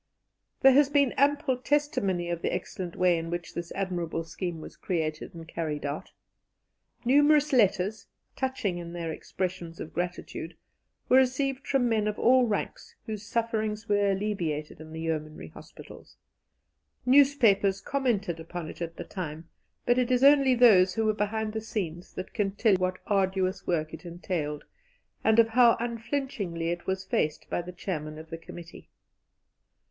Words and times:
There 0.61 0.71
has 0.71 0.89
been 0.89 1.11
ample 1.11 1.57
testimony 1.59 2.31
of 2.31 2.41
the 2.41 2.51
excellent 2.51 2.95
way 2.95 3.19
in 3.19 3.29
which 3.29 3.53
this 3.53 3.71
admirable 3.73 4.23
scheme 4.23 4.59
was 4.59 4.75
created 4.75 5.35
and 5.35 5.47
carried 5.47 5.85
out. 5.85 6.11
Numerous 7.05 7.53
letters, 7.53 8.07
touching 8.35 8.79
in 8.79 8.93
their 8.93 9.11
expressions 9.11 9.79
of 9.79 9.93
gratitude, 9.93 10.57
were 11.07 11.17
received 11.17 11.67
from 11.67 11.87
men 11.87 12.07
of 12.07 12.17
all 12.17 12.47
ranks 12.47 12.95
whose 13.05 13.21
sufferings 13.27 13.87
were 13.87 14.09
alleviated 14.11 14.81
in 14.81 14.91
the 14.91 15.01
Yeomanry 15.01 15.49
Hospitals; 15.49 16.17
newspapers 17.05 17.79
commented 17.79 18.39
upon 18.39 18.71
it 18.71 18.81
at 18.81 18.95
the 18.95 19.03
time, 19.03 19.49
but 19.85 19.99
it 19.99 20.09
is 20.09 20.23
only 20.23 20.55
those 20.55 20.95
who 20.95 21.05
were 21.05 21.13
behind 21.13 21.53
the 21.53 21.61
scenes 21.61 22.11
that 22.15 22.33
can 22.33 22.55
tell 22.55 22.73
what 22.77 22.97
arduous 23.05 23.67
work 23.67 23.93
it 23.93 24.03
entailed, 24.03 24.63
and 25.23 25.37
of 25.37 25.49
how 25.49 25.77
unflinchingly 25.79 26.69
it 26.69 26.87
was 26.87 27.05
faced 27.05 27.47
by 27.51 27.61
the 27.61 27.71
chairman 27.71 28.17
of 28.17 28.31
the 28.31 28.37
committee. 28.39 28.89